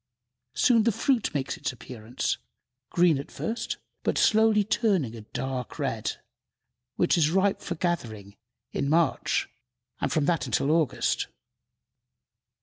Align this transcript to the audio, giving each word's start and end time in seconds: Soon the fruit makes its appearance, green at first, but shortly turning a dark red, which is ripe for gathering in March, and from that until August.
Soon 0.55 0.81
the 0.81 0.91
fruit 0.91 1.31
makes 1.31 1.57
its 1.57 1.71
appearance, 1.71 2.39
green 2.89 3.19
at 3.19 3.29
first, 3.29 3.77
but 4.01 4.17
shortly 4.17 4.63
turning 4.63 5.15
a 5.15 5.21
dark 5.21 5.77
red, 5.77 6.13
which 6.95 7.19
is 7.19 7.29
ripe 7.29 7.61
for 7.61 7.75
gathering 7.75 8.35
in 8.71 8.89
March, 8.89 9.47
and 9.99 10.11
from 10.11 10.25
that 10.25 10.47
until 10.47 10.71
August. 10.71 11.27